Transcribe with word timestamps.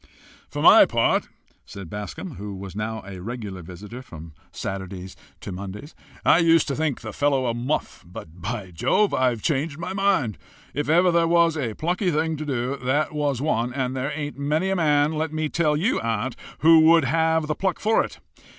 "For 0.49 0.63
my 0.63 0.87
part," 0.87 1.29
said 1.63 1.87
Bascombe, 1.87 2.37
who 2.37 2.55
was 2.55 2.75
now 2.75 3.03
a 3.05 3.19
regular 3.21 3.61
visitor 3.61 4.01
from 4.01 4.33
Saturdays 4.51 5.15
to 5.41 5.51
Mondays, 5.51 5.93
"I 6.25 6.39
used 6.39 6.67
to 6.69 6.75
think 6.75 7.01
the 7.01 7.13
fellow 7.13 7.45
a 7.45 7.53
muff, 7.53 8.03
but, 8.03 8.41
by 8.41 8.71
Jove! 8.71 9.13
I've 9.13 9.43
changed 9.43 9.77
my 9.77 9.93
mind. 9.93 10.39
If 10.73 10.89
ever 10.89 11.11
there 11.11 11.27
was 11.27 11.55
a 11.55 11.75
plucky 11.75 12.09
thing 12.09 12.35
to 12.37 12.45
do, 12.47 12.77
that 12.77 13.13
was 13.13 13.43
one, 13.43 13.71
and 13.75 13.95
there 13.95 14.11
ain't 14.15 14.39
many 14.39 14.73
men, 14.73 15.11
let 15.13 15.31
me 15.31 15.49
tell 15.49 15.77
you, 15.77 15.99
aunt, 16.01 16.35
who 16.61 16.79
would 16.79 17.05
have 17.05 17.45
the 17.45 17.53
pluck 17.53 17.77
for 17.79 18.03
it. 18.03 18.17